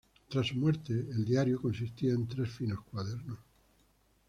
Tras 0.31 0.47
su 0.47 0.55
muerte 0.55 0.93
el 0.93 1.23
diario 1.23 1.61
consistía 1.61 2.13
en 2.15 2.27
tres 2.27 2.49
finos 2.49 2.79
cuadernos. 2.89 3.37